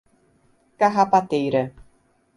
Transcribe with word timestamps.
Carrapateira 0.79 1.71